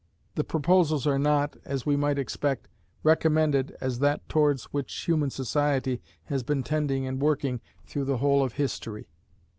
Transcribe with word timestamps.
The 0.33 0.43
proposals 0.43 1.05
are 1.05 1.19
not, 1.19 1.57
as 1.63 1.85
we 1.85 1.95
might 1.95 2.17
expect, 2.17 2.67
recommended 3.03 3.77
as 3.79 3.99
that 3.99 4.27
towards 4.27 4.63
which 4.73 5.03
human 5.05 5.29
society 5.29 6.01
has 6.23 6.41
been 6.41 6.63
tending 6.63 7.05
and 7.05 7.21
working 7.21 7.61
through 7.85 8.05
the 8.05 8.17
whole 8.17 8.41
of 8.43 8.53
history. 8.53 9.11